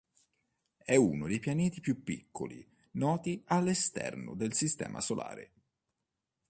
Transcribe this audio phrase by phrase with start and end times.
[0.83, 5.51] È uno dei pianeti più piccoli noti all'esterno del Sistema Solare.